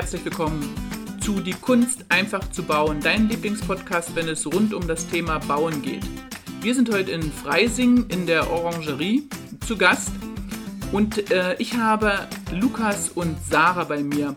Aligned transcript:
herzlich 0.00 0.24
willkommen 0.24 0.74
zu 1.20 1.40
Die 1.40 1.52
Kunst 1.52 2.06
einfach 2.08 2.50
zu 2.52 2.62
bauen, 2.62 3.00
dein 3.02 3.28
Lieblingspodcast, 3.28 4.16
wenn 4.16 4.30
es 4.30 4.46
rund 4.46 4.72
um 4.72 4.88
das 4.88 5.06
Thema 5.06 5.38
Bauen 5.40 5.82
geht. 5.82 6.02
Wir 6.62 6.74
sind 6.74 6.90
heute 6.90 7.10
in 7.10 7.30
Freising 7.30 8.06
in 8.08 8.24
der 8.26 8.50
Orangerie 8.50 9.28
zu 9.66 9.76
Gast 9.76 10.10
und 10.90 11.30
äh, 11.30 11.54
ich 11.58 11.76
habe 11.76 12.18
Lukas 12.50 13.10
und 13.10 13.36
Sarah 13.46 13.84
bei 13.84 14.02
mir. 14.02 14.34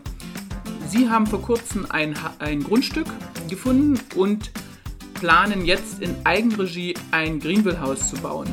Sie 0.86 1.08
haben 1.08 1.26
vor 1.26 1.40
kurzem 1.40 1.86
ein, 1.88 2.14
ein 2.40 2.62
Grundstück 2.62 3.06
gefunden 3.48 3.98
und 4.16 4.50
planen 5.14 5.64
jetzt 5.64 6.02
in 6.02 6.14
Eigenregie 6.24 6.92
ein 7.10 7.40
Greenville-Haus 7.40 8.10
zu 8.10 8.16
bauen. 8.16 8.52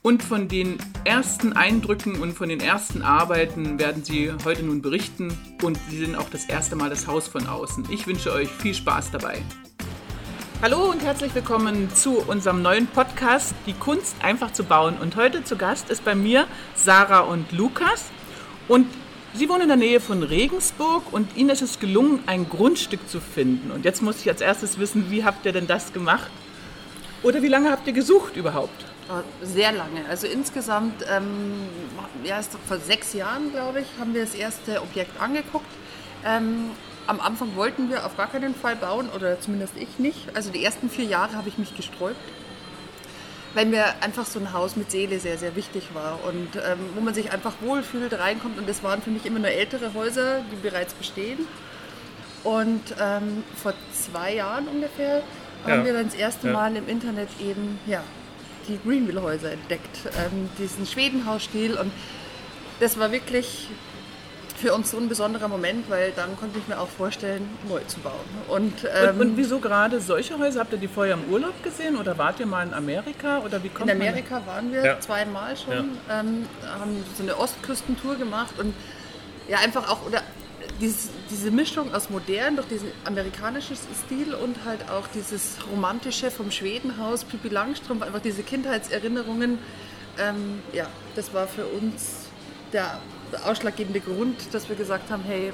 Und 0.00 0.22
von 0.22 0.46
den 0.46 0.78
ersten 1.04 1.54
Eindrücken 1.54 2.20
und 2.20 2.32
von 2.32 2.48
den 2.48 2.60
ersten 2.60 3.02
Arbeiten 3.02 3.80
werden 3.80 4.04
Sie 4.04 4.32
heute 4.44 4.62
nun 4.62 4.80
berichten 4.80 5.36
und 5.60 5.76
Sie 5.90 5.98
sehen 5.98 6.14
auch 6.14 6.30
das 6.30 6.44
erste 6.44 6.76
Mal 6.76 6.88
das 6.88 7.08
Haus 7.08 7.26
von 7.26 7.48
außen. 7.48 7.88
Ich 7.90 8.06
wünsche 8.06 8.32
euch 8.32 8.48
viel 8.48 8.74
Spaß 8.74 9.10
dabei. 9.10 9.42
Hallo 10.62 10.88
und 10.88 11.02
herzlich 11.02 11.34
willkommen 11.34 11.92
zu 11.92 12.18
unserem 12.18 12.62
neuen 12.62 12.86
Podcast 12.86 13.54
Die 13.66 13.72
Kunst 13.72 14.14
einfach 14.22 14.52
zu 14.52 14.62
bauen. 14.62 14.96
Und 15.00 15.16
heute 15.16 15.42
zu 15.42 15.56
Gast 15.56 15.90
ist 15.90 16.04
bei 16.04 16.14
mir 16.14 16.46
Sarah 16.76 17.20
und 17.20 17.50
Lukas. 17.50 18.04
Und 18.68 18.86
Sie 19.34 19.48
wohnen 19.48 19.62
in 19.62 19.68
der 19.68 19.76
Nähe 19.76 19.98
von 19.98 20.22
Regensburg 20.22 21.12
und 21.12 21.36
Ihnen 21.36 21.50
ist 21.50 21.62
es 21.62 21.80
gelungen, 21.80 22.20
ein 22.26 22.48
Grundstück 22.48 23.08
zu 23.08 23.20
finden. 23.20 23.72
Und 23.72 23.84
jetzt 23.84 24.00
muss 24.00 24.20
ich 24.20 24.28
als 24.28 24.40
erstes 24.42 24.78
wissen, 24.78 25.10
wie 25.10 25.24
habt 25.24 25.44
ihr 25.44 25.52
denn 25.52 25.66
das 25.66 25.92
gemacht? 25.92 26.30
Oder 27.24 27.42
wie 27.42 27.48
lange 27.48 27.70
habt 27.72 27.86
ihr 27.88 27.92
gesucht 27.92 28.36
überhaupt? 28.36 28.87
Sehr 29.42 29.72
lange. 29.72 30.04
Also 30.08 30.26
insgesamt, 30.26 31.04
ähm, 31.10 31.68
ja, 32.24 32.40
vor 32.66 32.78
sechs 32.78 33.14
Jahren, 33.14 33.50
glaube 33.52 33.80
ich, 33.80 33.86
haben 33.98 34.12
wir 34.12 34.20
das 34.20 34.34
erste 34.34 34.82
Objekt 34.82 35.20
angeguckt. 35.20 35.70
Ähm, 36.26 36.70
am 37.06 37.20
Anfang 37.20 37.56
wollten 37.56 37.88
wir 37.88 38.04
auf 38.04 38.18
gar 38.18 38.26
keinen 38.26 38.54
Fall 38.54 38.76
bauen, 38.76 39.08
oder 39.08 39.40
zumindest 39.40 39.74
ich 39.78 39.98
nicht. 39.98 40.36
Also 40.36 40.50
die 40.50 40.62
ersten 40.62 40.90
vier 40.90 41.06
Jahre 41.06 41.36
habe 41.36 41.48
ich 41.48 41.56
mich 41.56 41.74
gesträubt, 41.74 42.20
weil 43.54 43.64
mir 43.64 43.84
einfach 44.02 44.26
so 44.26 44.38
ein 44.38 44.52
Haus 44.52 44.76
mit 44.76 44.90
Seele 44.90 45.18
sehr, 45.18 45.38
sehr 45.38 45.56
wichtig 45.56 45.88
war 45.94 46.18
und 46.24 46.56
ähm, 46.56 46.78
wo 46.94 47.00
man 47.00 47.14
sich 47.14 47.32
einfach 47.32 47.54
wohlfühlt, 47.62 48.12
reinkommt. 48.12 48.58
Und 48.58 48.68
das 48.68 48.82
waren 48.82 49.00
für 49.00 49.10
mich 49.10 49.24
immer 49.24 49.38
nur 49.38 49.48
ältere 49.48 49.94
Häuser, 49.94 50.42
die 50.52 50.56
bereits 50.56 50.92
bestehen. 50.92 51.46
Und 52.44 52.82
ähm, 53.00 53.42
vor 53.62 53.72
zwei 53.92 54.34
Jahren 54.34 54.68
ungefähr 54.68 55.22
ja. 55.66 55.72
haben 55.72 55.86
wir 55.86 55.94
dann 55.94 56.04
das 56.04 56.14
erste 56.14 56.48
ja. 56.48 56.52
Mal 56.52 56.76
im 56.76 56.86
Internet 56.88 57.30
eben 57.40 57.80
ja, 57.86 58.02
die 58.68 58.78
Greenville-Häuser 58.84 59.52
entdeckt, 59.52 59.98
ähm, 60.18 60.48
diesen 60.58 60.86
Schwedenhausstil. 60.86 61.74
Und 61.74 61.90
das 62.80 62.98
war 62.98 63.10
wirklich 63.10 63.68
für 64.58 64.74
uns 64.74 64.90
so 64.90 64.98
ein 64.98 65.08
besonderer 65.08 65.48
Moment, 65.48 65.88
weil 65.88 66.12
dann 66.12 66.36
konnte 66.36 66.58
ich 66.58 66.66
mir 66.66 66.80
auch 66.80 66.88
vorstellen, 66.88 67.48
neu 67.68 67.80
zu 67.86 68.00
bauen. 68.00 68.14
Und, 68.48 68.74
ähm, 68.84 69.10
und, 69.10 69.20
und, 69.20 69.36
wieso 69.36 69.60
gerade 69.60 70.00
solche 70.00 70.38
Häuser? 70.38 70.60
Habt 70.60 70.72
ihr 70.72 70.78
die 70.78 70.88
vorher 70.88 71.14
im 71.14 71.32
Urlaub 71.32 71.62
gesehen 71.62 71.96
oder 71.96 72.18
wart 72.18 72.40
ihr 72.40 72.46
mal 72.46 72.66
in 72.66 72.74
Amerika? 72.74 73.38
Oder 73.38 73.62
wie 73.62 73.68
kommt 73.68 73.88
in 73.88 73.96
Amerika 73.96 74.42
waren 74.46 74.72
wir 74.72 74.84
ja. 74.84 75.00
zweimal 75.00 75.56
schon, 75.56 75.90
ja. 76.08 76.20
ähm, 76.20 76.46
haben 76.66 77.04
so 77.16 77.22
eine 77.22 77.38
Ostküstentour 77.38 78.16
gemacht 78.16 78.58
und 78.58 78.74
ja, 79.48 79.58
einfach 79.58 79.88
auch, 79.88 80.04
oder 80.06 80.22
dieses, 80.80 81.10
diese 81.30 81.50
Mischung 81.50 81.94
aus 81.94 82.10
modern 82.10 82.56
durch 82.56 82.68
diesen 82.68 82.88
amerikanischen 83.04 83.76
Stil 83.76 84.34
und 84.34 84.64
halt 84.64 84.88
auch 84.90 85.06
dieses 85.08 85.56
romantische 85.70 86.30
vom 86.30 86.50
Schwedenhaus, 86.50 87.24
Pippi 87.24 87.48
Langstrumpf, 87.48 88.02
einfach 88.02 88.20
diese 88.20 88.42
Kindheitserinnerungen. 88.42 89.58
Ähm, 90.18 90.62
ja, 90.72 90.86
das 91.16 91.32
war 91.32 91.46
für 91.46 91.66
uns 91.66 92.28
der 92.72 93.00
ausschlaggebende 93.44 94.00
Grund, 94.00 94.52
dass 94.52 94.68
wir 94.68 94.76
gesagt 94.76 95.10
haben, 95.10 95.22
hey, 95.24 95.52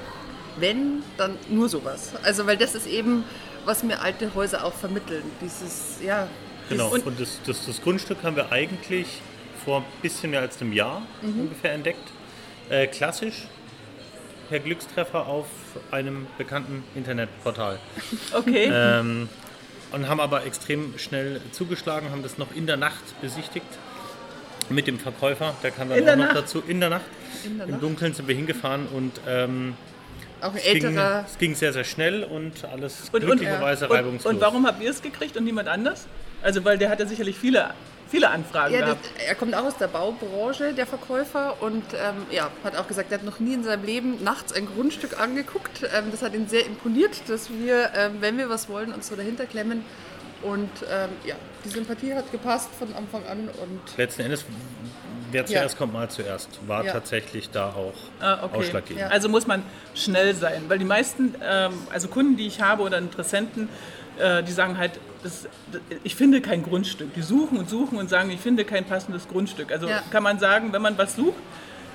wenn, 0.56 1.02
dann 1.16 1.36
nur 1.48 1.68
sowas. 1.68 2.12
Also 2.22 2.46
weil 2.46 2.56
das 2.56 2.74
ist 2.74 2.86
eben, 2.86 3.24
was 3.64 3.82
mir 3.82 4.00
alte 4.00 4.34
Häuser 4.34 4.64
auch 4.64 4.74
vermitteln. 4.74 5.24
Dieses, 5.40 5.98
ja. 6.04 6.28
Genau, 6.68 6.88
und, 6.92 7.06
und 7.06 7.20
das, 7.20 7.40
das, 7.46 7.66
das, 7.66 7.82
Grundstück 7.82 8.22
haben 8.22 8.36
wir 8.36 8.52
eigentlich 8.52 9.20
vor 9.64 9.78
ein 9.78 9.84
bisschen 10.02 10.30
mehr 10.30 10.40
als 10.40 10.60
einem 10.60 10.72
Jahr 10.72 11.02
mhm. 11.22 11.40
ungefähr 11.40 11.72
entdeckt. 11.72 12.08
Äh, 12.70 12.86
klassisch, 12.86 13.46
per 14.48 14.60
Glückstreffer 14.60 15.26
auf 15.26 15.46
einem 15.90 16.26
bekannten 16.38 16.84
Internetportal. 16.94 17.78
Okay. 18.32 18.70
Ähm, 18.72 19.28
und 19.92 20.08
haben 20.08 20.20
aber 20.20 20.44
extrem 20.44 20.98
schnell 20.98 21.40
zugeschlagen, 21.52 22.10
haben 22.10 22.22
das 22.22 22.36
noch 22.36 22.54
in 22.54 22.66
der 22.66 22.76
Nacht 22.76 23.20
besichtigt 23.20 23.66
mit 24.68 24.86
dem 24.86 24.98
Verkäufer. 24.98 25.54
Der 25.62 25.70
kam 25.70 25.88
dann 25.88 25.98
in 25.98 26.08
auch 26.08 26.16
noch 26.16 26.24
Nacht? 26.24 26.36
dazu. 26.36 26.62
In 26.66 26.80
der 26.80 26.90
Nacht. 26.90 27.04
In 27.44 27.58
der 27.58 27.68
Im 27.68 27.80
Dunkeln 27.80 28.14
sind 28.14 28.26
wir 28.26 28.34
hingefahren 28.34 28.86
und 28.86 29.12
ähm, 29.28 29.74
auch 30.40 30.50
ein 30.52 30.56
es 30.56 30.64
älterer. 30.64 30.90
Ging, 31.18 31.24
es 31.26 31.38
ging 31.38 31.54
sehr, 31.54 31.72
sehr 31.72 31.84
schnell 31.84 32.24
und 32.24 32.64
alles 32.64 33.10
und, 33.12 33.20
glücklicherweise 33.20 33.88
und, 33.88 33.96
reibungslos. 33.96 34.26
Und, 34.26 34.36
und 34.36 34.40
warum 34.40 34.66
habt 34.66 34.82
ihr 34.82 34.90
es 34.90 35.00
gekriegt 35.00 35.36
und 35.36 35.44
niemand 35.44 35.68
anders? 35.68 36.06
Also, 36.42 36.64
weil 36.64 36.76
der 36.76 36.90
hatte 36.90 37.06
sicherlich 37.06 37.36
viele 37.38 37.70
viele 38.08 38.30
Anfragen 38.30 38.74
ja, 38.74 38.80
gehabt. 38.80 39.04
Das, 39.16 39.26
er 39.26 39.34
kommt 39.34 39.54
auch 39.54 39.64
aus 39.64 39.76
der 39.76 39.88
Baubranche, 39.88 40.72
der 40.72 40.86
Verkäufer, 40.86 41.62
und 41.62 41.84
ähm, 41.94 42.26
ja, 42.30 42.50
hat 42.62 42.76
auch 42.76 42.86
gesagt, 42.86 43.12
er 43.12 43.18
hat 43.18 43.24
noch 43.24 43.40
nie 43.40 43.54
in 43.54 43.64
seinem 43.64 43.84
Leben 43.84 44.22
nachts 44.22 44.52
ein 44.52 44.66
Grundstück 44.66 45.20
angeguckt. 45.20 45.82
Ähm, 45.94 46.10
das 46.10 46.22
hat 46.22 46.34
ihn 46.34 46.48
sehr 46.48 46.66
imponiert, 46.66 47.28
dass 47.28 47.50
wir, 47.50 47.90
ähm, 47.96 48.16
wenn 48.20 48.38
wir 48.38 48.48
was 48.48 48.68
wollen, 48.68 48.92
uns 48.92 49.08
so 49.08 49.16
dahinter 49.16 49.46
klemmen. 49.46 49.84
Und 50.42 50.70
ähm, 50.90 51.10
ja, 51.24 51.36
die 51.64 51.68
Sympathie 51.70 52.14
hat 52.14 52.30
gepasst 52.30 52.68
von 52.78 52.94
Anfang 52.94 53.24
an. 53.26 53.48
Und 53.48 53.96
Letzten 53.96 54.22
Endes, 54.22 54.44
wer 55.30 55.46
zuerst 55.46 55.74
ja. 55.74 55.78
kommt, 55.78 55.94
mal 55.94 56.10
zuerst, 56.10 56.60
war 56.66 56.84
ja. 56.84 56.92
tatsächlich 56.92 57.48
da 57.50 57.70
auch 57.70 57.94
ah, 58.20 58.44
okay. 58.44 58.58
ausschlaggebend. 58.58 59.00
Ja. 59.00 59.08
Also 59.08 59.30
muss 59.30 59.46
man 59.46 59.62
schnell 59.94 60.34
sein, 60.34 60.64
weil 60.68 60.78
die 60.78 60.84
meisten, 60.84 61.34
ähm, 61.42 61.72
also 61.90 62.08
Kunden, 62.08 62.36
die 62.36 62.46
ich 62.46 62.60
habe 62.60 62.82
oder 62.82 62.98
Interessenten, 62.98 63.70
äh, 64.18 64.42
die 64.42 64.52
sagen 64.52 64.76
halt, 64.76 65.00
das, 65.24 65.48
ich 66.04 66.14
finde 66.14 66.40
kein 66.40 66.62
Grundstück. 66.62 67.12
Die 67.14 67.22
suchen 67.22 67.58
und 67.58 67.68
suchen 67.68 67.98
und 67.98 68.08
sagen, 68.08 68.30
ich 68.30 68.40
finde 68.40 68.64
kein 68.64 68.84
passendes 68.84 69.26
Grundstück. 69.26 69.72
Also 69.72 69.88
ja. 69.88 70.02
kann 70.10 70.22
man 70.22 70.38
sagen, 70.38 70.72
wenn 70.72 70.82
man 70.82 70.96
was 70.96 71.16
sucht, 71.16 71.38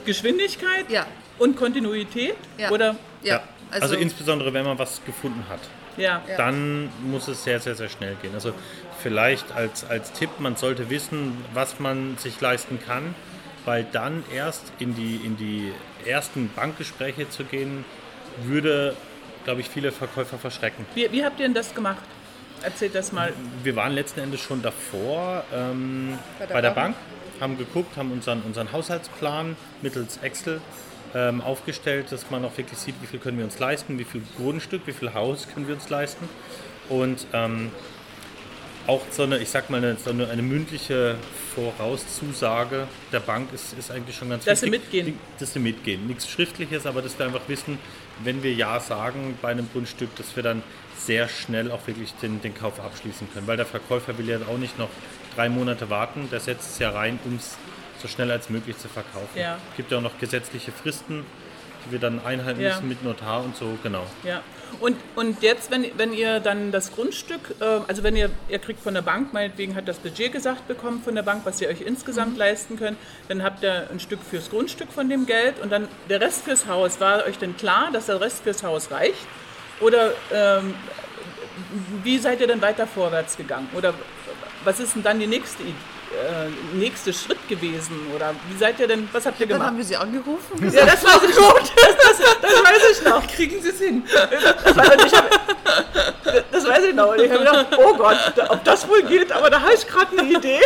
Geschwindigkeit 0.06 0.90
ja. 0.90 1.06
und 1.38 1.56
Kontinuität 1.56 2.35
ja. 2.57 2.72
oder 2.72 2.95
ja. 3.23 3.41
Also, 3.72 3.84
also, 3.84 3.95
insbesondere 3.95 4.51
wenn 4.53 4.66
man 4.66 4.78
was 4.79 5.01
gefunden 5.06 5.44
hat. 5.47 5.59
Ja. 5.95 6.22
Dann 6.38 6.89
muss 7.03 7.28
es 7.28 7.44
sehr, 7.44 7.59
sehr, 7.59 7.75
sehr 7.75 7.89
schnell 7.89 8.16
gehen. 8.22 8.34
Also 8.34 8.53
vielleicht 9.01 9.51
als, 9.51 9.85
als 9.85 10.12
Tipp, 10.12 10.29
man 10.39 10.56
sollte 10.56 10.89
wissen, 10.89 11.38
was 11.53 11.79
man 11.79 12.18
sich 12.18 12.39
leisten 12.41 12.79
kann, 12.85 13.13
weil 13.66 13.85
dann 13.91 14.23
erst 14.34 14.63
in 14.79 14.95
die, 14.95 15.18
in 15.18 15.38
die 15.38 15.72
ersten 16.06 16.50
Bankgespräche 16.56 17.29
zu 17.29 17.44
gehen, 17.44 17.85
würde 18.44 18.95
glaube 19.44 19.62
ich, 19.62 19.69
viele 19.69 19.91
Verkäufer 19.91 20.38
verschrecken. 20.38 20.85
Wie, 20.95 21.12
wie, 21.12 21.23
habt 21.23 21.39
ihr 21.39 21.45
denn 21.45 21.53
das 21.53 21.73
gemacht? 21.73 22.03
Erzählt 22.64 22.96
das 22.96 23.12
mal. 23.12 23.34
Wir 23.64 23.75
waren 23.75 23.94
letzten 23.94 24.20
Endes 24.20 24.42
schon 24.42 24.62
davor 24.62 25.44
ähm, 25.53 26.18
bei, 26.38 26.46
der, 26.46 26.53
bei 26.53 26.62
der 26.62 26.70
Bank. 26.72 26.96
Bank, 26.96 27.42
haben 27.42 27.58
geguckt, 27.58 27.97
haben 27.97 28.12
unseren, 28.12 28.42
unseren 28.42 28.72
Haushaltsplan 28.72 29.56
mittels 29.81 30.18
Excel 30.18 30.62
ähm, 31.16 31.42
aufgestellt, 31.42 32.12
dass 32.12 32.30
man 32.30 32.44
auch 32.46 32.58
wirklich 32.58 32.78
sieht, 32.78 32.96
wie 33.02 33.08
viel 33.08 33.19
können 33.19 33.38
wir 33.38 33.46
uns 33.46 33.59
leisten, 33.59 33.98
wie 33.98 34.03
viel 34.03 34.22
Grundstück, 34.38 34.81
wie 34.86 34.94
viel 34.94 35.14
Haus 35.14 35.48
können 35.53 35.68
wir 35.68 35.75
uns 35.75 35.90
leisten. 35.90 36.28
Und 36.90 37.28
ähm, 37.34 37.72
auch 38.89 39.01
so 39.11 39.23
eine, 39.23 39.38
ich 39.38 39.50
sag 39.50 39.69
mal, 39.69 39.77
eine, 39.77 39.95
so 39.97 40.09
eine, 40.09 40.29
eine, 40.29 40.41
mündliche 40.41 41.16
Vorauszusage 41.53 42.88
der 43.11 43.19
Bank 43.19 43.53
ist, 43.53 43.73
ist 43.77 43.91
eigentlich 43.91 44.16
schon 44.16 44.29
ganz 44.29 44.45
dass 44.45 44.63
wichtig. 44.63 44.81
Dass 44.81 44.91
sie 44.91 44.97
mitgehen. 44.97 45.19
Dass 45.39 45.53
sie 45.53 45.59
mitgehen. 45.59 46.07
Nichts 46.07 46.27
Schriftliches, 46.27 46.88
aber 46.88 47.03
dass 47.03 47.17
wir 47.19 47.27
einfach 47.27 47.47
wissen, 47.47 47.77
wenn 48.23 48.41
wir 48.41 48.51
Ja 48.53 48.79
sagen 48.79 49.38
bei 49.41 49.50
einem 49.50 49.69
Grundstück, 49.72 50.16
dass 50.16 50.35
wir 50.35 50.41
dann 50.41 50.63
sehr 50.97 51.30
schnell 51.30 51.71
auch 51.71 51.86
wirklich 51.86 52.13
den, 52.15 52.41
den 52.41 52.56
Kauf 52.56 52.80
abschließen 52.80 53.31
können. 53.31 53.45
Weil 53.45 53.57
der 53.57 53.68
Verkäufer 53.68 54.18
will 54.18 54.27
ja 54.27 54.39
auch 54.51 54.57
nicht 54.57 54.80
noch 54.80 54.89
drei 55.35 55.50
Monate 55.50 55.89
warten, 55.92 56.27
der 56.31 56.39
setzt 56.39 56.71
es 56.71 56.80
ja 56.80 56.89
rein, 56.89 57.19
um 57.25 57.35
es 57.35 57.57
so 58.01 58.07
schnell 58.07 58.31
als 58.31 58.50
möglich 58.50 58.77
zu 58.77 58.88
verkaufen. 58.88 59.38
Ja. 59.38 59.59
Es 59.71 59.77
gibt 59.77 59.92
ja 59.92 60.00
auch 60.00 60.01
noch 60.01 60.18
gesetzliche 60.19 60.71
Fristen, 60.71 61.25
die 61.85 61.92
wir 61.92 62.00
dann 62.00 62.19
einhalten 62.25 62.62
ja. 62.62 62.69
müssen 62.69 62.88
mit 62.88 63.03
Notar 63.03 63.44
und 63.44 63.56
so, 63.56 63.77
genau. 63.83 64.07
Ja. 64.24 64.42
Und, 64.80 64.98
und 65.16 65.42
jetzt, 65.42 65.71
wenn, 65.71 65.86
wenn 65.98 66.13
ihr 66.13 66.39
dann 66.39 66.71
das 66.71 66.94
Grundstück, 66.94 67.56
äh, 67.60 67.63
also 67.88 68.04
wenn 68.04 68.16
ihr, 68.16 68.30
ihr 68.48 68.60
kriegt 68.60 68.81
von 68.81 68.94
der 68.94 69.01
Bank, 69.01 69.33
meinetwegen 69.33 69.75
hat 69.75 69.88
das 69.88 69.98
Budget 70.00 70.31
gesagt 70.31 70.68
bekommen 70.68 71.01
von 71.04 71.16
der 71.16 71.24
Bank, 71.24 71.42
was 71.45 71.60
ihr 71.62 71.68
euch 71.68 71.81
insgesamt 71.81 72.33
mhm. 72.33 72.39
leisten 72.39 72.77
könnt, 72.77 72.98
dann 73.27 73.44
habt 73.44 73.63
ihr 73.63 73.89
ein 73.92 74.00
Stück 74.00 74.19
fürs 74.21 74.50
Grundstück 74.50 74.92
von 74.92 75.10
dem 75.10 75.25
Geld 75.25 75.60
und 75.62 75.71
dann 75.71 75.88
der 76.10 76.21
Rest 76.21 76.44
fürs 76.44 76.68
Haus. 76.68 77.00
War 77.00 77.25
euch 77.25 77.38
denn 77.38 77.57
klar, 77.57 77.89
dass 77.92 78.07
der 78.07 78.21
Rest 78.21 78.44
fürs 78.44 78.63
Haus 78.63 78.92
reicht? 78.92 79.27
Oder 79.81 80.13
ähm, 80.33 80.74
wie 82.04 82.18
seid 82.18 82.42
ihr 82.42 82.48
denn 82.48 82.62
weiter 82.62 82.88
vorwärts 82.88 83.38
gegangen? 83.38 83.69
Oder 83.75 83.94
was 84.63 84.80
ist 84.80 84.95
denn 84.95 85.04
dann 85.04 85.19
die 85.19 85.27
nächste 85.27 85.63
Idee? 85.63 85.74
Äh, 86.11 86.75
nächste 86.75 87.13
Schritt 87.13 87.47
gewesen? 87.47 87.95
Oder 88.15 88.33
wie 88.50 88.57
seid 88.57 88.79
ihr 88.79 88.88
denn, 88.88 89.07
was 89.11 89.25
habt 89.25 89.39
ihr 89.39 89.47
gemacht? 89.47 89.61
Dann 89.61 89.67
haben 89.67 89.77
wir 89.77 89.85
sie 89.85 89.95
angerufen. 89.95 90.71
Ja, 90.71 90.85
das 90.85 91.03
war 91.03 91.19
gut. 91.19 91.71
Das, 91.75 92.17
das, 92.17 92.38
das, 92.41 92.51
weiß 92.51 92.81
ich 92.91 93.06
noch. 93.06 93.27
Kriegen 93.27 93.61
sie 93.61 93.69
es 93.69 93.79
hin? 93.79 94.03
Das, 94.06 94.75
hab, 94.75 95.31
das 96.51 96.67
weiß 96.67 96.83
ich 96.85 96.95
noch. 96.95 97.11
Und 97.11 97.21
ich 97.21 97.29
habe 97.29 97.39
gedacht, 97.39 97.67
oh 97.77 97.95
Gott, 97.95 98.17
ob 98.50 98.63
das 98.63 98.88
wohl 98.88 99.03
geht, 99.03 99.31
aber 99.31 99.50
da 99.50 99.61
habe 99.61 99.73
ich 99.73 99.85
gerade 99.85 100.17
eine 100.17 100.29
Idee. 100.29 100.59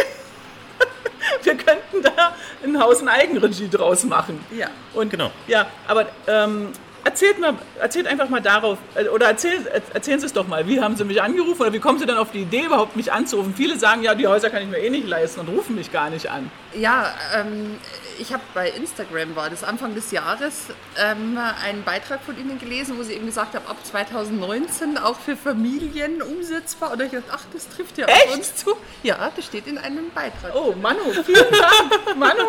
Wir 1.43 1.55
könnten 1.55 2.01
da 2.01 2.35
ein 2.63 2.79
Haus 2.79 3.01
in 3.01 3.07
Eigenregie 3.07 3.69
draus 3.69 4.03
machen. 4.03 4.43
Ja. 4.51 4.67
Und, 4.93 5.09
genau. 5.09 5.31
Ja, 5.47 5.67
aber 5.87 6.07
ähm, 6.27 6.73
erzählt, 7.03 7.39
mal, 7.39 7.55
erzählt 7.79 8.07
einfach 8.07 8.29
mal 8.29 8.41
darauf, 8.41 8.77
äh, 8.95 9.07
oder 9.07 9.27
erzähl, 9.27 9.65
erzählen 9.94 10.19
Sie 10.19 10.25
es 10.25 10.33
doch 10.33 10.47
mal. 10.47 10.67
Wie 10.67 10.81
haben 10.81 10.95
Sie 10.95 11.03
mich 11.03 11.21
angerufen 11.21 11.61
oder 11.61 11.73
wie 11.73 11.79
kommen 11.79 12.00
Sie 12.00 12.05
dann 12.05 12.17
auf 12.17 12.31
die 12.31 12.41
Idee, 12.41 12.65
überhaupt 12.65 12.95
mich 12.95 13.11
anzurufen? 13.11 13.53
Viele 13.55 13.77
sagen, 13.77 14.03
ja, 14.03 14.15
die 14.15 14.27
Häuser 14.27 14.50
kann 14.50 14.63
ich 14.63 14.69
mir 14.69 14.79
eh 14.79 14.89
nicht 14.89 15.07
leisten 15.07 15.41
und 15.41 15.50
rufen 15.50 15.75
mich 15.75 15.91
gar 15.91 16.09
nicht 16.09 16.29
an. 16.29 16.50
Ja, 16.73 17.13
ähm, 17.35 17.77
ich 18.19 18.33
habe 18.33 18.44
bei 18.53 18.69
Instagram, 18.69 19.35
war 19.35 19.50
das 19.50 19.63
Anfang 19.63 19.95
des 19.95 20.11
Jahres, 20.11 20.65
ähm, 20.97 21.38
einen 21.63 21.83
Beitrag 21.83 22.21
von 22.23 22.38
Ihnen 22.38 22.59
gelesen, 22.59 22.97
wo 22.97 23.03
Sie 23.03 23.13
eben 23.13 23.25
gesagt 23.25 23.55
haben, 23.55 23.67
ab 23.67 23.77
2019 23.83 24.97
auch 24.97 25.19
für 25.19 25.35
Familien 25.35 26.21
umsetzbar. 26.21 26.94
Und 26.94 27.01
ich 27.01 27.11
dachte, 27.11 27.25
ach, 27.31 27.44
das 27.53 27.69
trifft 27.69 27.97
ja 27.97 28.05
Echt? 28.07 28.27
auf 28.27 28.35
uns 28.35 28.55
zu. 28.55 28.75
Ja, 29.03 29.31
das 29.35 29.45
steht 29.45 29.67
in 29.67 29.77
einem 29.77 30.09
Beitrag. 30.11 30.53
Oh, 30.55 30.73
Manu, 30.81 31.01
vielen 31.25 31.51
Dank. 31.51 32.17
Manu, 32.17 32.44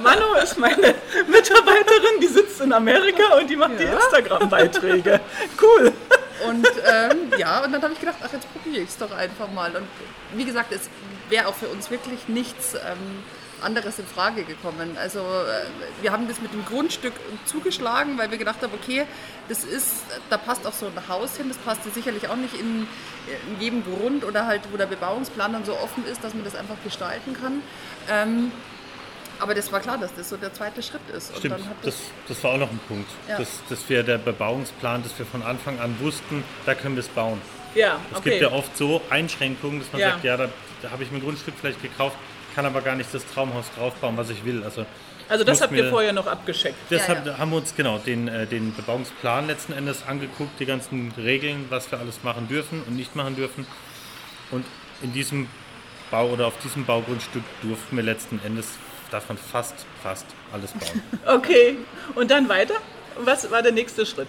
Manu 0.00 0.34
ist 0.42 0.58
meine 0.58 0.94
Mitarbeiterin, 1.26 1.87
die 2.20 2.26
sitzt 2.26 2.60
in 2.60 2.72
Amerika 2.72 3.36
und 3.38 3.48
die 3.48 3.56
macht 3.56 3.78
die 3.78 3.84
Ja. 3.84 3.94
Instagram-Beiträge. 3.98 5.20
Cool. 5.60 5.92
Und 6.46 6.66
ähm, 6.86 7.32
ja, 7.36 7.64
und 7.64 7.72
dann 7.72 7.82
habe 7.82 7.92
ich 7.92 7.98
gedacht, 8.00 8.18
ach, 8.24 8.32
jetzt 8.32 8.46
probiere 8.52 8.82
ich 8.84 8.90
es 8.90 8.96
doch 8.96 9.10
einfach 9.10 9.50
mal. 9.50 9.74
Und 9.74 9.86
wie 10.34 10.44
gesagt, 10.44 10.72
es 10.72 10.88
wäre 11.30 11.48
auch 11.48 11.54
für 11.54 11.66
uns 11.66 11.90
wirklich 11.90 12.28
nichts 12.28 12.74
ähm, 12.74 13.24
anderes 13.60 13.98
in 13.98 14.06
Frage 14.06 14.44
gekommen. 14.44 14.96
Also 15.00 15.18
äh, 15.18 16.02
wir 16.02 16.12
haben 16.12 16.28
das 16.28 16.40
mit 16.40 16.52
dem 16.52 16.64
Grundstück 16.64 17.12
zugeschlagen, 17.44 18.18
weil 18.18 18.30
wir 18.30 18.38
gedacht 18.38 18.62
haben, 18.62 18.72
okay, 18.72 19.04
das 19.48 19.64
ist, 19.64 20.04
da 20.30 20.36
passt 20.38 20.64
auch 20.64 20.72
so 20.72 20.86
ein 20.86 21.08
Haus 21.08 21.36
hin, 21.36 21.48
das 21.48 21.58
passt 21.58 21.82
sicherlich 21.92 22.28
auch 22.28 22.36
nicht 22.36 22.54
in, 22.54 22.86
in 23.48 23.60
jedem 23.60 23.82
Grund 23.84 24.24
oder 24.24 24.46
halt, 24.46 24.62
wo 24.70 24.76
der 24.76 24.86
Bebauungsplan 24.86 25.52
dann 25.52 25.64
so 25.64 25.72
offen 25.74 26.06
ist, 26.06 26.22
dass 26.22 26.34
man 26.34 26.44
das 26.44 26.54
einfach 26.54 26.76
gestalten 26.84 27.36
kann. 27.40 27.62
Ähm, 28.08 28.52
aber 29.40 29.54
das 29.54 29.70
war 29.72 29.80
klar, 29.80 29.98
dass 29.98 30.14
das 30.14 30.28
so 30.28 30.36
der 30.36 30.52
zweite 30.52 30.82
Schritt 30.82 31.00
ist. 31.16 31.30
Und 31.30 31.38
Stimmt, 31.38 31.54
dann 31.60 31.68
hat 31.68 31.76
das, 31.82 31.96
das 32.28 32.42
war 32.44 32.52
auch 32.52 32.58
noch 32.58 32.70
ein 32.70 32.80
Punkt, 32.88 33.10
Ja. 33.28 33.38
dass, 33.38 33.48
dass 33.68 33.88
wir 33.88 34.02
der 34.02 34.18
Bebauungsplan, 34.18 35.02
dass 35.02 35.18
wir 35.18 35.26
von 35.26 35.42
Anfang 35.42 35.78
an 35.80 35.96
wussten, 36.00 36.42
da 36.66 36.74
können 36.74 36.96
wir 36.96 37.00
es 37.02 37.08
bauen. 37.08 37.40
Ja, 37.74 37.98
Es 38.10 38.18
okay. 38.18 38.30
gibt 38.30 38.42
ja 38.42 38.52
oft 38.52 38.76
so 38.76 39.00
Einschränkungen, 39.10 39.80
dass 39.80 39.92
man 39.92 40.00
Ja. 40.00 40.10
sagt, 40.12 40.24
ja, 40.24 40.36
da, 40.36 40.48
da 40.82 40.90
habe 40.90 41.02
ich 41.02 41.10
mir 41.10 41.18
ein 41.18 41.22
Grundstück 41.24 41.54
vielleicht 41.60 41.82
gekauft, 41.82 42.16
kann 42.54 42.64
aber 42.66 42.80
gar 42.80 42.96
nicht 42.96 43.12
das 43.12 43.24
Traumhaus 43.26 43.66
draufbauen, 43.76 44.16
was 44.16 44.30
ich 44.30 44.44
will. 44.44 44.64
Also, 44.64 44.84
also 45.28 45.44
das 45.44 45.60
habt 45.60 45.72
ihr 45.74 45.84
mir- 45.84 45.90
vorher 45.90 46.12
noch 46.12 46.26
abgescheckt. 46.26 46.76
Deshalb 46.90 47.26
Ja, 47.26 47.32
ja. 47.32 47.38
haben 47.38 47.50
wir 47.50 47.58
uns 47.58 47.74
genau 47.76 47.98
den, 47.98 48.26
äh, 48.26 48.46
den 48.46 48.74
Bebauungsplan 48.74 49.46
letzten 49.46 49.74
Endes 49.74 50.02
angeguckt, 50.06 50.58
die 50.58 50.66
ganzen 50.66 51.12
Regeln, 51.16 51.66
was 51.68 51.90
wir 51.92 51.98
alles 52.00 52.24
machen 52.24 52.48
dürfen 52.48 52.82
und 52.86 52.96
nicht 52.96 53.14
machen 53.14 53.36
dürfen. 53.36 53.66
Und 54.50 54.64
in 55.02 55.12
diesem 55.12 55.46
Bau 56.10 56.26
oder 56.30 56.46
auf 56.46 56.58
diesem 56.64 56.86
Baugrundstück 56.86 57.42
durften 57.62 57.96
wir 57.96 58.02
letzten 58.02 58.40
Endes 58.44 58.66
davon 59.10 59.36
fast, 59.38 59.74
fast 60.02 60.26
alles 60.52 60.72
bauen. 60.72 61.02
Okay, 61.26 61.76
und 62.14 62.30
dann 62.30 62.48
weiter? 62.48 62.74
Was 63.18 63.50
war 63.50 63.62
der 63.62 63.72
nächste 63.72 64.06
Schritt? 64.06 64.28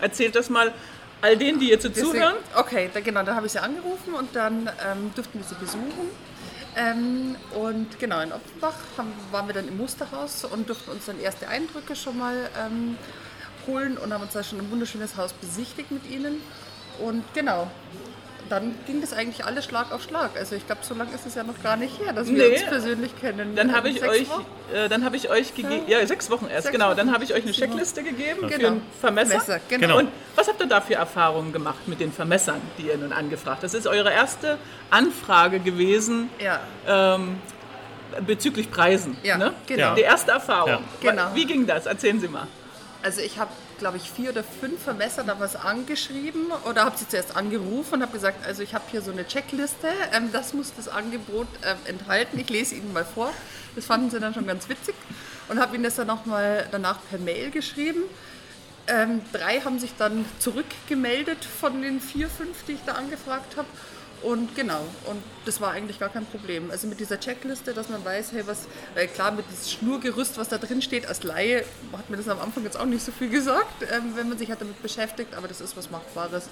Erzählt 0.00 0.34
das 0.36 0.50
mal 0.50 0.72
all 1.20 1.36
denen, 1.36 1.58
die 1.58 1.68
jetzt 1.68 1.84
Deswegen- 1.84 2.06
zuhören. 2.10 2.34
Okay, 2.56 2.90
da, 2.92 3.00
genau, 3.00 3.22
da 3.22 3.34
habe 3.34 3.46
ich 3.46 3.52
sie 3.52 3.62
angerufen 3.62 4.14
und 4.14 4.34
dann 4.36 4.68
ähm, 4.90 5.10
durften 5.14 5.38
wir 5.38 5.44
sie 5.44 5.54
besuchen. 5.56 6.10
Ähm, 6.76 7.36
und 7.54 7.98
genau, 8.00 8.20
in 8.20 8.32
Offenbach 8.32 8.74
haben, 8.98 9.12
waren 9.30 9.46
wir 9.46 9.54
dann 9.54 9.68
im 9.68 9.76
Musterhaus 9.76 10.44
und 10.44 10.68
durften 10.68 10.90
uns 10.90 11.06
dann 11.06 11.20
erste 11.20 11.46
Eindrücke 11.48 11.94
schon 11.94 12.18
mal 12.18 12.50
ähm, 12.58 12.98
holen 13.66 13.96
und 13.96 14.12
haben 14.12 14.22
uns 14.22 14.32
da 14.32 14.42
schon 14.42 14.58
ein 14.58 14.70
wunderschönes 14.70 15.16
Haus 15.16 15.32
besichtigt 15.34 15.90
mit 15.92 16.08
ihnen. 16.10 16.42
Und 16.98 17.22
genau, 17.32 17.70
dann 18.48 18.74
ging 18.86 19.00
das 19.00 19.12
eigentlich 19.12 19.44
alles 19.44 19.64
Schlag 19.64 19.92
auf 19.92 20.02
Schlag. 20.02 20.30
Also 20.38 20.54
ich 20.56 20.66
glaube, 20.66 20.82
so 20.84 20.94
lange 20.94 21.12
ist 21.14 21.26
es 21.26 21.34
ja 21.34 21.42
noch 21.44 21.60
gar 21.62 21.76
nicht 21.76 21.98
her, 22.00 22.12
dass 22.12 22.28
wir 22.28 22.36
Nee. 22.48 22.54
uns 22.54 22.62
persönlich 22.64 23.18
kennen. 23.20 23.54
Dann 23.56 23.74
habe 23.74 23.88
ich 23.88 24.00
Sechs 24.00 24.08
euch, 24.12 24.26
äh, 24.74 24.88
dann 24.88 25.04
habe 25.04 25.16
ich 25.16 25.30
euch 25.30 25.54
gegeben, 25.54 25.84
ja 25.86 26.04
sechs 26.06 26.30
Wochen 26.30 26.46
erst, 26.46 26.64
Sechs 26.64 26.72
genau. 26.72 26.94
Dann 26.94 27.06
Wochen. 27.08 27.14
habe 27.14 27.24
ich 27.24 27.34
euch 27.34 27.42
eine. 27.42 27.52
Checkliste 27.52 28.02
gegeben 28.02 28.40
für 28.48 28.48
Genau. 28.58 28.68
einen 28.68 28.82
Vermesser. 29.00 29.34
Messer, 29.36 29.60
genau. 29.68 29.80
Genau. 29.86 29.98
Und 29.98 30.08
was 30.36 30.48
habt 30.48 30.60
ihr 30.60 30.66
da 30.66 30.80
für 30.80 30.94
Erfahrungen 30.94 31.52
gemacht 31.52 31.86
mit 31.86 32.00
den 32.00 32.12
Vermessern, 32.12 32.60
die 32.78 32.88
ihr 32.88 32.96
nun 32.98 33.12
angefragt 33.12 33.56
habt? 33.56 33.64
Das 33.64 33.74
ist 33.74 33.86
eure 33.86 34.12
erste 34.12 34.58
Anfrage 34.90 35.60
gewesen 35.60 36.30
Ja, 36.38 36.60
ähm, 36.86 37.38
bezüglich 38.26 38.70
Preisen. 38.70 39.16
Ja, 39.22 39.36
ne? 39.38 39.52
genau. 39.66 39.94
Die 39.94 40.02
erste 40.02 40.30
Erfahrung. 40.32 40.84
Ja. 41.02 41.10
Genau. 41.10 41.24
Wie 41.34 41.46
ging 41.46 41.66
das? 41.66 41.86
Erzählen 41.86 42.20
Sie 42.20 42.28
mal. 42.28 42.46
Also 43.02 43.20
ich 43.20 43.38
habe, 43.38 43.50
glaube 43.78 43.96
ich, 43.96 44.10
vier 44.10 44.30
oder 44.30 44.44
fünf 44.44 44.82
Vermesser 44.82 45.24
da 45.24 45.38
was 45.40 45.56
angeschrieben 45.56 46.46
oder 46.68 46.84
habe 46.84 46.96
sie 46.96 47.08
zuerst 47.08 47.36
angerufen 47.36 47.94
und 47.94 48.02
habe 48.02 48.12
gesagt, 48.12 48.46
also 48.46 48.62
ich 48.62 48.74
habe 48.74 48.84
hier 48.90 49.02
so 49.02 49.10
eine 49.10 49.26
Checkliste, 49.26 49.88
ähm, 50.12 50.30
das 50.32 50.52
muss 50.52 50.72
das 50.76 50.88
Angebot 50.88 51.48
ähm, 51.64 51.76
enthalten. 51.86 52.38
Ich 52.38 52.48
lese 52.48 52.74
Ihnen 52.74 52.92
mal 52.92 53.04
vor. 53.04 53.32
Das 53.74 53.86
fanden 53.86 54.10
sie 54.10 54.20
dann 54.20 54.34
schon 54.34 54.46
ganz 54.46 54.68
witzig 54.68 54.94
und 55.48 55.58
habe 55.58 55.74
ihnen 55.74 55.84
das 55.84 55.96
dann 55.96 56.06
nochmal 56.06 56.66
danach 56.70 56.98
per 57.10 57.18
Mail 57.18 57.50
geschrieben. 57.50 58.02
Ähm, 58.86 59.22
drei 59.32 59.60
haben 59.60 59.78
sich 59.78 59.94
dann 59.96 60.24
zurückgemeldet 60.38 61.44
von 61.44 61.82
den 61.82 62.00
vier, 62.00 62.28
fünf, 62.28 62.64
die 62.64 62.72
ich 62.72 62.84
da 62.86 62.92
angefragt 62.92 63.56
habe. 63.56 63.66
Und 64.22 64.54
genau, 64.56 64.80
und 65.04 65.22
das 65.44 65.60
war 65.60 65.72
eigentlich 65.72 65.98
gar 65.98 66.08
kein 66.08 66.24
Problem. 66.24 66.70
Also 66.70 66.86
mit 66.86 66.98
dieser 66.98 67.20
Checkliste, 67.20 67.74
dass 67.74 67.88
man 67.90 68.02
weiß, 68.04 68.32
hey, 68.32 68.42
was, 68.46 68.66
weil 68.94 69.06
klar, 69.08 69.32
mit 69.32 69.44
diesem 69.50 69.78
Schnurgerüst, 69.78 70.38
was 70.38 70.48
da 70.48 70.56
drin 70.58 70.80
steht, 70.80 71.06
als 71.06 71.22
Laie, 71.24 71.64
hat 71.92 72.08
mir 72.08 72.16
das 72.16 72.28
am 72.28 72.40
Anfang 72.40 72.64
jetzt 72.64 72.78
auch 72.78 72.86
nicht 72.86 73.04
so 73.04 73.12
viel 73.12 73.28
gesagt, 73.28 73.82
ähm, 73.92 74.12
wenn 74.14 74.28
man 74.30 74.38
sich 74.38 74.48
halt 74.48 74.60
damit 74.62 74.80
beschäftigt, 74.82 75.34
aber 75.34 75.46
das 75.48 75.60
ist 75.60 75.76
was 75.76 75.90
Machbares. 75.90 76.48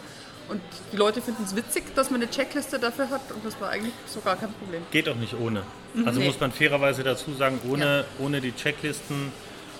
Und 0.49 0.61
die 0.93 0.97
Leute 0.97 1.23
finden 1.23 1.45
es 1.45 1.57
witzig, 1.57 1.95
dass 1.95 2.11
man 2.11 2.21
eine 2.21 2.31
Checkliste 2.31 2.79
dafür 2.79 3.09
hat 3.09 3.31
und 3.33 3.45
das 3.45 3.59
war 3.61 3.71
eigentlich 3.71 3.95
so 4.07 4.21
gar 4.21 4.37
kein 4.37 4.53
Problem. 4.53 4.83
Geht 4.91 5.09
auch 5.09 5.15
nicht 5.17 5.35
ohne. 5.35 5.63
Also 6.05 6.21
Nee. 6.21 6.27
muss 6.27 6.41
man 6.41 6.53
fairerweise 6.53 7.03
dazu 7.05 7.33
sagen, 7.33 7.61
ohne, 7.71 8.05
ohne 8.19 8.41
die 8.43 8.53
Checklisten, 8.55 9.33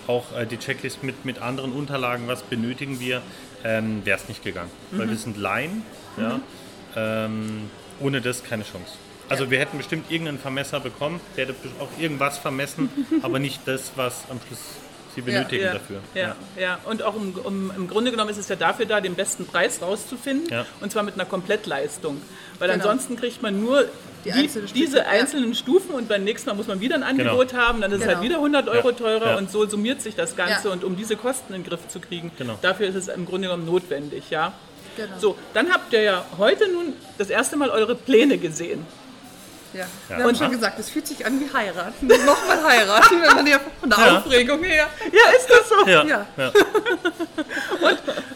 auch 0.07 0.35
äh, 0.35 0.45
die 0.45 0.57
Checklist 0.57 1.03
mit, 1.03 1.25
mit 1.25 1.41
anderen 1.41 1.73
Unterlagen, 1.73 2.27
was 2.27 2.41
benötigen 2.43 2.99
wir, 2.99 3.21
ähm, 3.63 4.01
wäre 4.05 4.17
es 4.19 4.27
nicht 4.27 4.43
gegangen. 4.43 4.71
Weil 4.91 5.09
wir 5.09 5.17
sind 5.17 5.37
Laien, 5.37 5.83
ja, 6.17 6.39
ähm, 6.95 7.69
ohne 7.99 8.21
das 8.21 8.43
keine 8.43 8.63
Chance. 8.63 8.93
Also 9.29 9.49
wir 9.49 9.59
hätten 9.59 9.77
bestimmt 9.77 10.11
irgendeinen 10.11 10.39
Vermesser 10.39 10.79
bekommen, 10.79 11.19
der 11.37 11.47
hätte 11.47 11.55
auch 11.79 11.87
irgendwas 11.99 12.37
vermessen, 12.37 12.89
aber 13.21 13.39
nicht 13.39 13.61
das, 13.65 13.91
was 13.95 14.23
am 14.29 14.39
Schluss 14.45 14.59
sie 15.15 15.21
benötigen 15.21 15.63
ja, 15.63 15.73
dafür. 15.73 15.99
Ja, 16.15 16.35
ja. 16.59 16.79
Und 16.85 17.03
auch 17.03 17.13
um, 17.13 17.33
um, 17.43 17.71
im 17.75 17.87
Grunde 17.87 18.09
genommen 18.09 18.31
ist 18.31 18.37
es 18.37 18.49
ja 18.49 18.55
dafür 18.55 18.87
da, 18.87 18.99
den 18.99 19.13
besten 19.13 19.45
Preis 19.45 19.79
rauszufinden. 19.81 20.49
Ja. 20.49 20.65
Und 20.81 20.91
zwar 20.91 21.03
mit 21.03 21.13
einer 21.13 21.25
Komplettleistung. 21.25 22.19
Weil 22.57 22.69
Genau. 22.71 22.83
ansonsten 22.83 23.15
kriegt 23.15 23.41
man 23.43 23.59
nur 23.61 23.83
Die 23.83 23.89
die 24.25 24.31
einzelnen 24.31 24.67
Stücke, 24.69 24.85
diese 24.85 24.97
ja. 24.97 25.03
einzelnen 25.05 25.53
Stufen 25.53 25.91
und 25.93 26.07
beim 26.09 26.23
nächsten 26.23 26.49
Mal 26.49 26.55
muss 26.55 26.65
man 26.67 26.79
wieder 26.79 26.95
ein 26.95 27.03
Angebot 27.03 27.53
haben. 27.53 27.79
Dann 27.81 27.91
ist 27.91 27.99
es 27.99 28.03
Genau. 28.05 28.15
halt 28.15 28.25
wieder 28.25 28.37
100 28.39 28.67
Euro 28.69 28.89
Ja. 28.89 28.95
teurer 28.95 29.29
Ja. 29.31 29.37
und 29.37 29.51
so 29.51 29.67
summiert 29.67 30.01
sich 30.01 30.15
das 30.15 30.35
Ganze. 30.35 30.67
Ja. 30.69 30.73
Und 30.73 30.83
um 30.83 30.95
diese 30.97 31.15
Kosten 31.15 31.53
in 31.53 31.61
den 31.61 31.69
Griff 31.69 31.87
zu 31.89 31.99
kriegen, 31.99 32.31
Genau. 32.39 32.57
dafür 32.63 32.87
ist 32.87 32.95
es 32.95 33.07
im 33.07 33.25
Grunde 33.27 33.49
genommen 33.49 33.65
notwendig. 33.67 34.31
Ja? 34.31 34.53
Genau. 34.95 35.19
So, 35.19 35.37
dann 35.53 35.71
habt 35.71 35.91
ihr 35.93 36.01
ja 36.01 36.25
heute 36.37 36.71
nun 36.71 36.93
das 37.17 37.29
erste 37.29 37.55
Mal 37.57 37.69
eure 37.69 37.95
Pläne 37.95 38.37
gesehen. 38.37 38.85
Ja. 39.73 39.85
Ja. 40.07 40.17
Wir 40.17 40.25
haben 40.25 40.35
schon 40.35 40.51
gesagt, 40.51 40.77
es 40.77 40.89
fühlt 40.91 41.07
sich 41.07 41.25
an 41.25 41.39
wie 41.39 41.51
heiraten. 41.51 42.05
Nochmal 42.25 42.63
heiraten, 42.63 43.21
wenn 43.21 43.35
man 43.35 43.47
ja 43.47 43.59
von 43.79 43.89
der 43.89 43.99
Ja. 43.99 44.17
Aufregung 44.19 44.63
her. 44.63 44.87
Ja, 45.11 45.31
ist 45.35 45.49
das 45.49 45.67
so? 45.69 45.89
Ja, 45.89 46.03
Ja. 46.05 46.25
ja. 46.37 46.51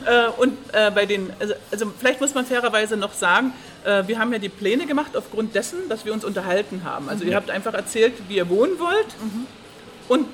Äh, 0.08 0.30
und 0.38 0.58
äh, 0.72 0.90
bei 0.90 1.06
den, 1.06 1.34
also, 1.38 1.54
also 1.70 1.92
vielleicht 2.00 2.22
muss 2.22 2.34
man 2.34 2.46
fairerweise 2.46 2.96
noch 2.96 3.12
sagen, 3.14 3.52
äh, 3.84 4.04
wir 4.08 4.18
haben 4.20 4.32
ja 4.32 4.40
die 4.40 4.48
Pläne 4.48 4.86
gemacht 4.86 5.18
aufgrund 5.18 5.54
dessen, 5.54 5.90
dass 5.90 6.06
wir 6.06 6.14
uns 6.14 6.24
unterhalten 6.24 6.84
haben. 6.86 7.10
Also 7.10 7.26
ihr 7.26 7.36
habt 7.36 7.50
einfach 7.50 7.74
erzählt, 7.74 8.14
wie 8.30 8.38
ihr 8.38 8.48
wohnen 8.48 8.80
wollt. 8.80 9.08
Und 10.08 10.26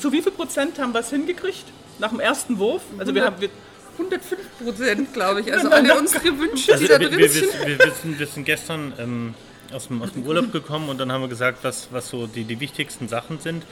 zu 0.00 0.10
wie 0.10 0.20
viel 0.20 0.32
Prozent 0.32 0.80
haben 0.80 0.92
wir 0.92 0.98
es 0.98 1.10
hingekriegt? 1.10 1.62
Nach 2.00 2.08
dem 2.08 2.18
ersten 2.18 2.58
Wurf? 2.58 2.82
Also 2.98 3.14
wir 3.14 3.24
haben, 3.24 3.36
wir, 3.40 3.50
105 4.00 4.40
Prozent, 4.64 5.12
glaube 5.12 5.40
ich. 5.42 5.52
Also 5.52 5.70
alle 5.70 5.98
unsere 5.98 6.38
Wünsche, 6.38 6.72
Also 6.72 6.84
die 6.84 6.90
da 6.90 7.00
wir, 7.00 7.08
drin 7.08 7.18
wir, 7.18 7.28
sind. 7.28 7.66
wir, 7.66 7.78
wir, 7.78 7.92
sind, 7.92 8.18
wir 8.18 8.26
sind 8.26 8.44
gestern 8.44 8.92
ähm, 8.98 9.34
aus, 9.72 9.88
dem, 9.88 10.02
aus 10.02 10.12
dem 10.12 10.24
Urlaub 10.26 10.52
gekommen 10.52 10.88
und 10.88 10.98
dann 10.98 11.10
haben 11.12 11.22
wir 11.22 11.28
gesagt, 11.28 11.58
was, 11.62 11.88
was 11.92 12.08
so 12.08 12.26
die, 12.26 12.44
die 12.44 12.60
wichtigsten 12.60 13.08
Sachen 13.08 13.38
sind. 13.40 13.64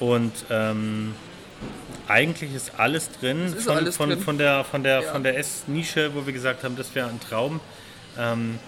Und 0.00 0.32
ähm, 0.50 1.14
eigentlich 2.08 2.54
ist 2.54 2.72
alles 2.78 3.08
drin, 3.20 3.46
ist 3.46 3.62
von, 3.64 3.76
alles 3.76 3.96
von, 3.96 4.10
drin. 4.10 4.20
von 4.20 4.38
der, 4.38 4.64
von 4.64 4.82
der, 4.82 5.02
Ja. 5.02 5.12
von 5.12 5.22
der 5.22 5.38
Essnische, 5.38 6.14
wo 6.14 6.26
wir 6.26 6.32
gesagt 6.32 6.64
haben, 6.64 6.76
das 6.76 6.94
wäre 6.94 7.08
ein 7.08 7.20
Traum. 7.20 7.60
Ähm, 8.18 8.58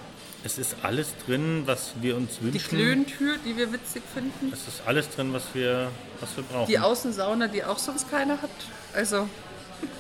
es 0.45 0.59
ist 0.59 0.77
alles 0.83 1.09
drin, 1.27 1.63
was 1.65 1.95
wir 2.03 2.17
uns 2.17 2.39
Die 2.39 2.45
wünschen. 2.53 2.69
Klöntür, 2.79 3.37
die 3.47 3.57
wir 3.57 3.73
witzig 3.73 4.03
finden. 4.13 4.53
Es 4.53 4.69
ist 4.69 4.83
alles 4.87 5.09
drin, 5.11 5.33
was 5.33 5.43
wir, 5.55 5.89
was 6.21 6.37
wir 6.37 6.45
brauchen. 6.45 6.69
Die 6.69 6.79
Außensauna, 6.79 7.49
die 7.49 7.65
auch 7.65 7.79
sonst 7.79 8.11
keiner 8.11 8.41
hat. 8.43 8.51
Also 8.95 9.27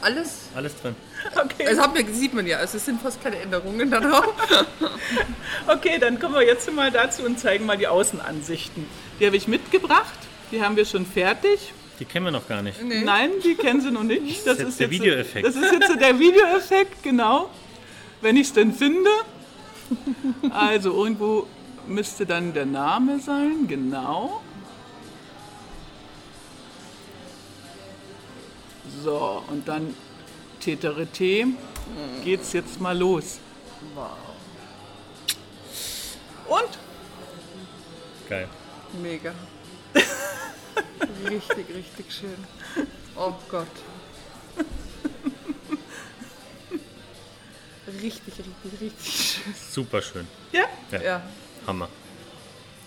alles. 0.00 0.42
alles 0.54 0.80
drin. 0.80 0.94
okay, 1.36 1.64
Das 1.68 1.78
haben 1.78 1.94
wir, 1.94 2.04
sieht 2.14 2.34
man 2.34 2.46
ja. 2.46 2.58
Also 2.58 2.76
es 2.78 2.84
sind 2.84 3.00
fast 3.00 3.22
keine 3.22 3.38
Änderungen 3.38 3.90
da 3.90 4.00
drauf. 4.00 4.34
okay, 5.66 5.98
dann 5.98 6.18
kommen 6.18 6.34
wir 6.34 6.42
jetzt 6.46 6.70
mal 6.72 6.90
dazu 6.90 7.22
und 7.24 7.38
zeigen 7.38 7.66
mal 7.66 7.76
die 7.76 7.86
Außenansichten. 7.88 8.86
Die 9.20 9.26
habe 9.26 9.36
ich 9.36 9.48
mitgebracht, 9.48 10.14
die 10.50 10.62
haben 10.62 10.76
wir 10.76 10.84
schon 10.84 11.06
fertig. 11.06 11.72
Die 12.00 12.04
kennen 12.04 12.24
wir 12.26 12.32
noch 12.32 12.48
gar 12.48 12.60
nicht. 12.62 12.78
Nein, 12.82 13.30
die 13.44 13.54
kennen 13.54 13.80
sie 13.80 13.90
noch 13.92 14.02
nicht. 14.02 14.46
Das 14.46 14.58
ist 14.58 14.68
ist 14.70 14.80
der 14.80 14.88
jetzt- 14.88 15.00
Videoeffekt. 15.00 15.46
Das 15.46 15.54
ist 15.54 15.72
jetzt 15.72 15.88
so 15.88 15.94
der 15.96 16.18
Videoeffekt, 16.18 17.02
genau. 17.02 17.48
Wenn 18.20 18.36
ich 18.36 18.48
es 18.48 18.52
denn 18.52 18.72
finde. 18.72 19.10
Also 20.50 20.92
irgendwo 20.94 21.46
müsste 21.86 22.24
dann 22.26 22.54
der 22.54 22.64
Name 22.66 23.20
sein, 23.20 23.66
genau. 23.68 24.40
So, 29.02 29.42
und 29.48 29.66
dann 29.66 29.94
Teterete 30.60 31.46
geht's 32.22 32.52
jetzt 32.52 32.80
mal 32.80 32.96
los. 32.96 33.38
Wow. 33.94 34.10
Und? 36.48 36.68
Geil. 38.28 38.48
Mega. 39.02 39.34
richtig, 41.28 41.66
richtig 41.74 42.12
schön. 42.12 42.86
Oh 43.16 43.32
Gott. 43.50 43.66
Richtig, 48.02 48.34
richtig, 48.38 48.80
richtig 48.80 49.14
schön. 49.14 49.54
Super 49.70 50.00
schön. 50.02 50.26
Ja? 50.52 50.64
Ja. 50.90 51.02
Ja, 51.02 51.22
Hammer. 51.66 51.88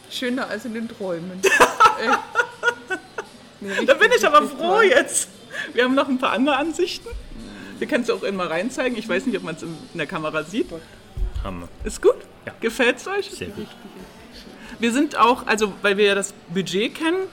schöner 0.09 0.47
als 0.49 0.65
in 0.65 0.73
den 0.73 0.87
Träumen. 0.89 1.41
Nee, 3.59 3.85
Da 3.87 3.95
bin 3.95 4.11
ich 4.15 4.23
aber 4.23 4.47
froh 4.47 4.75
toll. 4.75 4.83
jetzt. 4.85 5.29
Wir 5.73 5.83
haben 5.83 5.95
noch 5.95 6.07
ein 6.07 6.17
paar 6.17 6.31
andere 6.31 6.57
Ansichten. 6.57 7.09
Wir 7.79 7.87
können 7.87 8.03
es 8.03 8.09
auch 8.09 8.23
immer 8.23 8.49
reinzeigen. 8.49 8.97
Ich 8.97 9.07
weiß 9.07 9.25
nicht, 9.25 9.37
ob 9.37 9.43
man 9.43 9.55
es 9.55 9.63
in 9.63 9.75
der 9.93 10.07
Kamera 10.07 10.43
sieht. 10.43 10.67
Hammer. 11.43 11.67
Ist 11.83 12.01
gut? 12.01 12.15
Ja. 12.45 12.53
Gefällt 12.59 12.97
es 12.97 13.07
euch? 13.07 13.29
Sehr 13.29 13.49
gut. 13.49 13.67
Wir 14.79 14.91
sind 14.91 15.17
auch, 15.17 15.45
also 15.47 15.73
weil 15.81 15.97
wir 15.97 16.05
ja 16.05 16.15
das 16.15 16.33
Budget 16.49 16.95
kennen, 16.95 17.27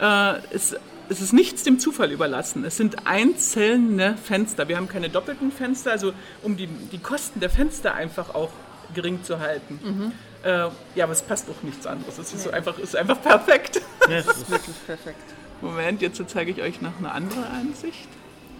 äh, 0.00 0.38
es, 0.54 0.76
es 1.08 1.20
ist 1.20 1.32
nichts 1.32 1.62
dem 1.62 1.78
Zufall 1.78 2.12
überlassen. 2.12 2.64
Es 2.64 2.76
sind 2.76 3.06
einzelne 3.06 4.16
Fenster. 4.16 4.68
Wir 4.68 4.76
haben 4.76 4.88
keine 4.88 5.08
doppelten 5.08 5.52
Fenster, 5.52 5.92
also 5.92 6.12
um 6.42 6.56
die, 6.56 6.66
die 6.66 6.98
Kosten 6.98 7.40
der 7.40 7.50
Fenster 7.50 7.94
einfach 7.94 8.34
auch 8.34 8.50
gering 8.94 9.22
zu 9.22 9.38
halten. 9.40 10.12
Äh, 10.44 10.68
ja, 10.94 11.04
aber 11.04 11.12
es 11.12 11.22
passt 11.22 11.48
auch 11.50 11.62
nichts 11.62 11.86
anderes. 11.86 12.18
Es 12.18 12.32
ist 12.32 12.44
so 12.44 12.50
einfach, 12.50 12.78
ist 12.78 12.96
einfach 12.96 13.20
perfekt. 13.20 13.80
Ja, 14.08 14.18
es 14.18 14.26
ist 14.26 14.50
Wirklich 14.50 14.76
perfekt. 14.86 15.34
Moment, 15.60 16.02
jetzt 16.02 16.22
zeige 16.28 16.50
ich 16.52 16.62
euch 16.62 16.80
noch 16.80 16.96
eine 16.98 17.10
andere 17.12 17.46
Ansicht. 17.46 18.08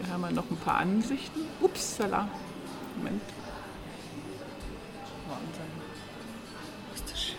Wir 0.01 0.13
haben 0.13 0.23
ja 0.23 0.31
noch 0.33 0.51
ein 0.51 0.57
paar 0.57 0.79
Ansichten. 0.79 1.41
Upsala. 1.61 2.29
Moment. 2.97 3.23
Wahnsinn. 5.29 5.65
Ist 6.95 7.11
das 7.11 7.23
schön. 7.23 7.37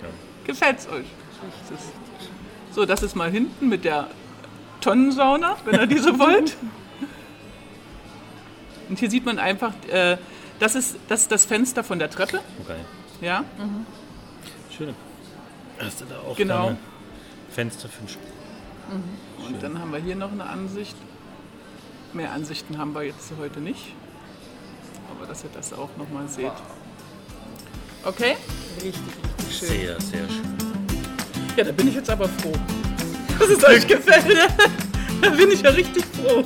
geil. 0.00 0.10
Gefällt's 0.46 0.88
euch? 0.88 1.06
Das 1.70 1.80
So, 2.74 2.84
das 2.84 3.02
ist 3.02 3.14
mal 3.16 3.30
hinten 3.30 3.68
mit 3.68 3.84
der 3.84 4.08
Tonnensauna, 4.80 5.56
wenn 5.64 5.80
ihr 5.80 5.86
diese 5.86 6.18
wollt. 6.18 6.56
Und 8.88 8.98
hier 8.98 9.10
sieht 9.10 9.24
man 9.24 9.38
einfach, 9.38 9.72
äh, 9.90 10.16
das, 10.58 10.74
ist, 10.74 10.96
das 11.08 11.22
ist 11.22 11.32
das 11.32 11.44
Fenster 11.46 11.84
von 11.84 11.98
der 11.98 12.10
Treppe. 12.10 12.40
Geil. 12.66 12.84
Ja, 13.20 13.44
Schön. 14.76 14.94
Hast 15.78 16.00
du 16.00 16.04
da 16.06 16.18
auch 16.20 16.36
Genau. 16.36 16.76
Fenster 17.50 17.88
für 17.88 18.02
den 18.02 18.08
Sch 18.90 19.46
und 19.46 19.62
dann 19.62 19.78
haben 19.78 19.92
wir 19.92 20.00
hier 20.00 20.16
noch 20.16 20.32
eine 20.32 20.44
Ansicht. 20.44 20.96
Mehr 22.12 22.32
Ansichten 22.32 22.78
haben 22.78 22.94
wir 22.94 23.02
jetzt 23.02 23.32
heute 23.38 23.60
nicht. 23.60 23.94
Aber 25.16 25.26
dass 25.26 25.44
ihr 25.44 25.50
das 25.52 25.72
auch 25.72 25.90
nochmal 25.96 26.28
seht. 26.28 26.52
Okay? 28.04 28.36
Richtig, 28.76 29.02
richtig 29.38 29.58
schön. 29.58 29.68
Sehr, 29.68 30.00
sehr 30.00 30.28
schön. 30.28 30.56
Ja, 31.56 31.64
da 31.64 31.72
bin 31.72 31.88
ich 31.88 31.94
jetzt 31.94 32.10
aber 32.10 32.28
froh. 32.28 32.52
Dass 33.38 33.48
es 33.48 33.64
euch 33.64 33.86
gefällt. 33.86 34.50
Da 35.22 35.28
bin 35.28 35.50
ich 35.50 35.60
ja 35.60 35.68
richtig 35.68 36.02
froh. 36.06 36.42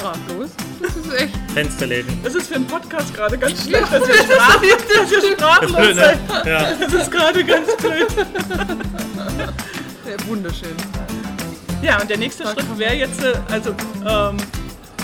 Sprachlos. 0.00 0.50
Das 0.80 0.96
ist 0.96 1.12
echt. 1.12 1.36
Fensterläden. 1.52 2.18
Das 2.24 2.34
ist 2.34 2.48
für 2.48 2.54
einen 2.54 2.66
Podcast 2.66 3.14
gerade 3.14 3.36
ganz 3.36 3.64
schlecht, 3.64 3.92
dass 3.92 4.08
ihr, 4.08 4.14
sprach, 4.14 4.60
dass 4.60 5.12
ihr 5.12 5.32
sprachlos 5.32 5.76
Blöd, 5.76 5.96
ne? 5.96 6.18
Ja. 6.46 6.72
Das 6.74 6.92
ist 6.92 7.10
gerade 7.10 7.44
ganz 7.44 7.76
blöd. 7.76 8.08
Äh, 10.06 10.28
wunderschön. 10.28 10.74
Ja, 11.82 12.00
und 12.00 12.08
der 12.10 12.18
nächste 12.18 12.44
Schritt 12.44 12.78
wäre 12.78 12.94
jetzt, 12.94 13.22
äh, 13.22 13.34
also 13.50 13.74
ähm, 14.06 14.36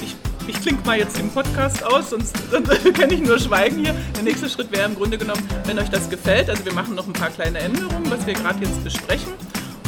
ich, 0.02 0.16
ich 0.46 0.60
klinge 0.60 0.78
mal 0.84 0.98
jetzt 0.98 1.18
den 1.18 1.30
Podcast 1.30 1.84
aus, 1.84 2.10
sonst, 2.10 2.34
sonst 2.50 2.94
kann 2.94 3.10
ich 3.10 3.20
nur 3.20 3.38
schweigen 3.38 3.84
hier. 3.84 3.94
Der 4.16 4.22
nächste 4.24 4.48
Schritt 4.48 4.72
wäre 4.72 4.86
im 4.86 4.94
Grunde 4.94 5.18
genommen, 5.18 5.46
wenn 5.66 5.78
euch 5.78 5.90
das 5.90 6.08
gefällt, 6.08 6.50
also 6.50 6.64
wir 6.64 6.72
machen 6.72 6.94
noch 6.94 7.06
ein 7.06 7.12
paar 7.12 7.30
kleine 7.30 7.58
Änderungen, 7.58 8.10
was 8.10 8.26
wir 8.26 8.34
gerade 8.34 8.64
jetzt 8.64 8.82
besprechen. 8.82 9.32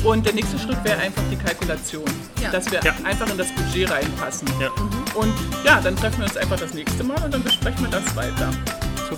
Und 0.05 0.25
der 0.25 0.33
nächste 0.35 0.59
Schritt 0.59 0.83
wäre 0.85 0.99
einfach 0.99 1.23
die 1.31 1.37
Kalkulation, 1.37 2.05
Ja. 2.41 2.51
dass 2.51 2.71
wir 2.71 2.81
Ja. 2.83 2.93
einfach 3.05 3.29
in 3.31 3.37
das 3.39 3.49
Budget 3.53 3.91
reinpassen. 3.91 4.49
Ja. 4.61 4.69
Und 5.15 5.33
ja, 5.65 5.81
dann 5.81 5.97
treffen 5.97 6.19
wir 6.19 6.27
uns 6.27 6.37
einfach 6.37 6.59
das 6.59 6.73
nächste 6.75 7.03
Mal 7.05 7.23
und 7.25 7.33
dann 7.35 7.43
besprechen 7.43 7.83
wir 7.83 7.91
das 7.91 8.15
weiter. 8.17 8.51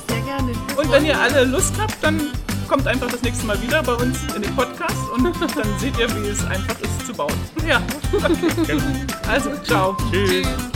Sehr 0.08 0.20
gerne. 0.22 0.52
Wir 0.68 0.78
Und 0.78 0.90
wenn 0.92 1.04
ihr 1.04 1.18
alle 1.20 1.44
Lust 1.44 1.74
habt, 1.80 1.96
dann 2.02 2.20
kommt 2.68 2.86
einfach 2.86 3.08
das 3.08 3.22
nächste 3.22 3.44
Mal 3.46 3.60
wieder 3.60 3.82
bei 3.82 3.94
uns 3.94 4.18
in 4.36 4.42
den 4.42 4.54
Podcast 4.54 4.96
und 5.12 5.24
dann 5.24 5.78
seht 5.78 5.98
ihr, 5.98 6.08
wie 6.14 6.28
es 6.28 6.44
einfach 6.46 6.78
ist 6.80 7.06
zu 7.06 7.12
bauen. 7.12 7.34
Ja, 7.66 7.80
okay. 8.12 8.78
Also, 9.28 9.50
ciao. 9.64 9.96
Tschüss. 10.10 10.46
uns. 10.46 10.69